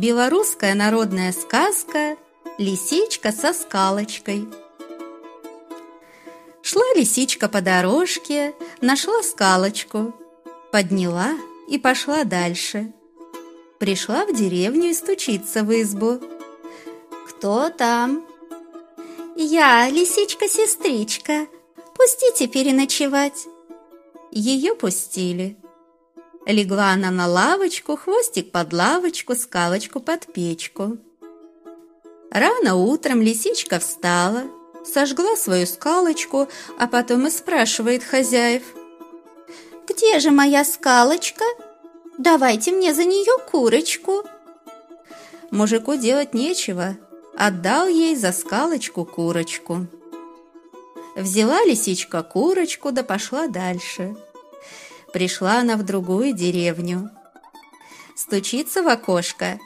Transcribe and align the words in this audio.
Белорусская 0.00 0.74
народная 0.74 1.30
сказка 1.30 2.16
«Лисичка 2.56 3.32
со 3.32 3.52
скалочкой». 3.52 4.48
Шла 6.62 6.82
лисичка 6.96 7.50
по 7.50 7.60
дорожке, 7.60 8.54
нашла 8.80 9.22
скалочку, 9.22 10.14
подняла 10.72 11.32
и 11.68 11.78
пошла 11.78 12.24
дальше. 12.24 12.94
Пришла 13.78 14.24
в 14.24 14.34
деревню 14.34 14.88
и 14.88 14.94
стучится 14.94 15.64
в 15.64 15.82
избу. 15.82 16.18
«Кто 17.28 17.68
там?» 17.68 18.24
«Я, 19.36 19.86
лисичка-сестричка. 19.90 21.46
Пустите 21.94 22.46
переночевать». 22.46 23.46
Ее 24.30 24.74
пустили. 24.74 25.58
Легла 26.46 26.92
она 26.92 27.10
на 27.10 27.26
лавочку, 27.26 27.96
хвостик 27.96 28.50
под 28.50 28.72
лавочку, 28.72 29.34
скалочку 29.34 30.00
под 30.00 30.26
печку. 30.32 30.96
Рано 32.30 32.76
утром 32.76 33.20
лисичка 33.20 33.78
встала, 33.78 34.44
сожгла 34.84 35.36
свою 35.36 35.66
скалочку, 35.66 36.48
а 36.78 36.86
потом 36.86 37.26
и 37.26 37.30
спрашивает 37.30 38.02
хозяев. 38.02 38.62
«Где 39.86 40.18
же 40.20 40.30
моя 40.30 40.64
скалочка? 40.64 41.44
Давайте 42.16 42.72
мне 42.72 42.94
за 42.94 43.04
нее 43.04 43.36
курочку». 43.50 44.24
Мужику 45.50 45.96
делать 45.96 46.32
нечего, 46.32 46.96
отдал 47.36 47.88
ей 47.88 48.14
за 48.14 48.32
скалочку 48.32 49.04
курочку. 49.04 49.86
Взяла 51.16 51.64
лисичка 51.64 52.22
курочку 52.22 52.92
да 52.92 53.02
пошла 53.02 53.48
дальше– 53.48 54.16
Пришла 55.12 55.58
она 55.58 55.76
в 55.76 55.82
другую 55.82 56.32
деревню. 56.32 57.10
Стучится 58.14 58.82
в 58.82 58.88
окошко. 58.88 59.58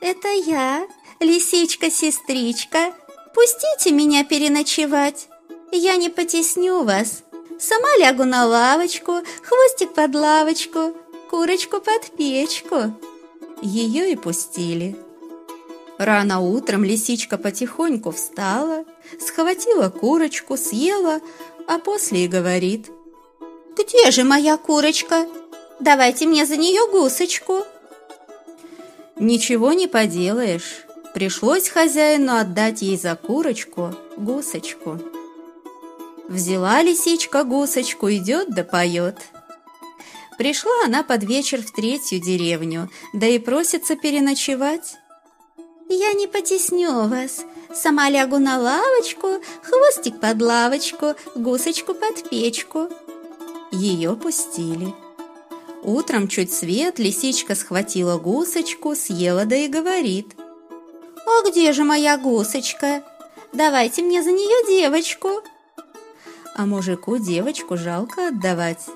«Это 0.00 0.28
я, 0.28 0.86
лисичка-сестричка. 1.20 2.92
Пустите 3.34 3.92
меня 3.92 4.24
переночевать. 4.24 5.28
Я 5.70 5.96
не 5.96 6.08
потесню 6.08 6.82
вас. 6.82 7.22
Сама 7.58 7.88
лягу 7.98 8.24
на 8.24 8.46
лавочку, 8.46 9.20
хвостик 9.42 9.94
под 9.94 10.14
лавочку, 10.14 10.94
курочку 11.30 11.80
под 11.80 12.10
печку». 12.16 12.94
Ее 13.62 14.12
и 14.12 14.16
пустили. 14.16 14.96
Рано 15.98 16.40
утром 16.40 16.82
лисичка 16.84 17.38
потихоньку 17.38 18.10
встала, 18.10 18.84
схватила 19.20 19.88
курочку, 19.88 20.56
съела, 20.56 21.20
а 21.68 21.78
после 21.78 22.24
и 22.24 22.28
говорит– 22.28 22.90
«Где 23.76 24.10
же 24.10 24.22
моя 24.22 24.56
курочка? 24.56 25.26
Давайте 25.80 26.26
мне 26.26 26.46
за 26.46 26.56
нее 26.56 26.88
гусочку!» 26.90 27.64
Ничего 29.16 29.72
не 29.72 29.88
поделаешь. 29.88 30.84
Пришлось 31.12 31.68
хозяину 31.68 32.36
отдать 32.36 32.82
ей 32.82 32.96
за 32.96 33.16
курочку 33.16 33.94
гусочку. 34.16 35.00
Взяла 36.28 36.82
лисичка 36.82 37.44
гусочку, 37.44 38.10
идет 38.10 38.50
да 38.50 38.64
поет. 38.64 39.18
Пришла 40.38 40.72
она 40.84 41.02
под 41.02 41.24
вечер 41.24 41.62
в 41.62 41.70
третью 41.72 42.20
деревню, 42.20 42.90
да 43.12 43.26
и 43.26 43.38
просится 43.38 43.96
переночевать. 43.96 44.96
«Я 45.88 46.12
не 46.14 46.26
потесню 46.26 47.08
вас, 47.08 47.44
сама 47.72 48.08
лягу 48.08 48.38
на 48.38 48.58
лавочку, 48.58 49.40
хвостик 49.62 50.18
под 50.18 50.40
лавочку, 50.40 51.14
гусочку 51.36 51.94
под 51.94 52.28
печку», 52.30 52.88
ее 53.72 54.16
пустили. 54.16 54.94
Утром 55.82 56.28
чуть 56.28 56.52
свет 56.52 56.98
лисичка 56.98 57.54
схватила 57.54 58.18
гусочку, 58.18 58.94
съела 58.94 59.44
да 59.44 59.56
и 59.56 59.68
говорит. 59.68 60.34
«А 61.26 61.48
где 61.48 61.72
же 61.72 61.84
моя 61.84 62.16
гусочка? 62.16 63.02
Давайте 63.52 64.02
мне 64.02 64.22
за 64.22 64.30
нее 64.30 64.66
девочку!» 64.66 65.42
А 66.56 66.66
мужику 66.66 67.18
девочку 67.18 67.76
жалко 67.76 68.28
отдавать. 68.28 68.86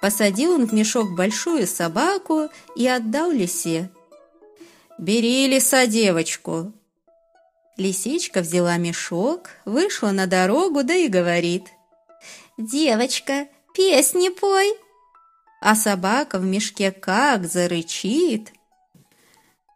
Посадил 0.00 0.54
он 0.54 0.66
в 0.66 0.72
мешок 0.72 1.14
большую 1.14 1.66
собаку 1.66 2.48
и 2.74 2.86
отдал 2.86 3.30
лисе. 3.30 3.90
«Бери, 4.98 5.46
лиса, 5.46 5.86
девочку!» 5.86 6.72
Лисичка 7.76 8.40
взяла 8.40 8.76
мешок, 8.76 9.50
вышла 9.64 10.10
на 10.10 10.26
дорогу, 10.26 10.82
да 10.82 10.94
и 10.94 11.06
говорит. 11.06 11.68
«Девочка, 12.56 13.46
песни 13.74 14.28
пой!» 14.28 14.74
А 15.60 15.74
собака 15.74 16.38
в 16.38 16.44
мешке 16.44 16.92
как 16.92 17.46
зарычит. 17.46 18.52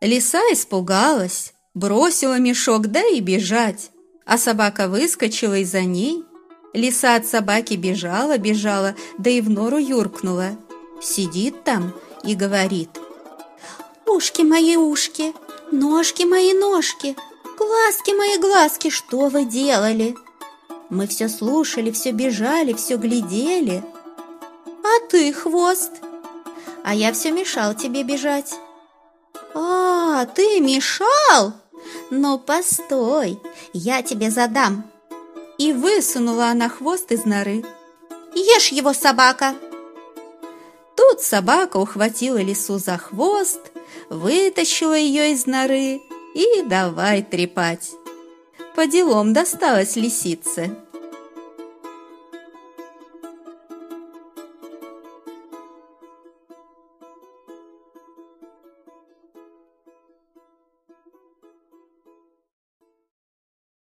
Лиса 0.00 0.40
испугалась, 0.52 1.54
бросила 1.74 2.38
мешок, 2.38 2.88
да 2.88 3.04
и 3.06 3.20
бежать. 3.20 3.90
А 4.24 4.38
собака 4.38 4.88
выскочила 4.88 5.58
и 5.58 5.64
за 5.64 5.82
ней. 5.82 6.24
Лиса 6.72 7.16
от 7.16 7.26
собаки 7.26 7.74
бежала, 7.74 8.38
бежала, 8.38 8.94
да 9.18 9.30
и 9.30 9.40
в 9.40 9.50
нору 9.50 9.78
юркнула. 9.78 10.56
Сидит 11.00 11.64
там 11.64 11.92
и 12.24 12.34
говорит. 12.34 12.90
«Ушки 14.06 14.42
мои 14.42 14.76
ушки, 14.76 15.32
ножки 15.70 16.22
мои 16.22 16.52
ножки, 16.52 17.16
глазки 17.56 18.10
мои 18.16 18.38
глазки, 18.38 18.90
что 18.90 19.28
вы 19.28 19.44
делали?» 19.44 20.14
Мы 20.92 21.06
все 21.06 21.30
слушали, 21.30 21.90
все 21.90 22.10
бежали, 22.10 22.74
все 22.74 22.98
глядели. 22.98 23.82
А 24.84 25.08
ты, 25.08 25.32
хвост? 25.32 25.90
А 26.84 26.94
я 26.94 27.14
все 27.14 27.30
мешал 27.30 27.74
тебе 27.74 28.02
бежать. 28.02 28.52
А, 29.54 30.26
ты 30.26 30.60
мешал? 30.60 31.54
Ну, 32.10 32.38
постой, 32.38 33.40
я 33.72 34.02
тебе 34.02 34.30
задам. 34.30 34.84
И 35.56 35.72
высунула 35.72 36.48
она 36.48 36.68
хвост 36.68 37.10
из 37.10 37.24
норы. 37.24 37.64
Ешь 38.34 38.68
его, 38.68 38.92
собака! 38.92 39.54
Тут 40.94 41.22
собака 41.22 41.78
ухватила 41.78 42.36
лису 42.36 42.76
за 42.76 42.98
хвост, 42.98 43.60
вытащила 44.10 44.98
ее 44.98 45.32
из 45.32 45.46
норы 45.46 46.02
и 46.34 46.62
давай 46.66 47.22
трепать. 47.22 47.92
По 48.74 48.86
делам 48.86 49.32
досталось 49.32 49.96
лисице. 49.96 50.74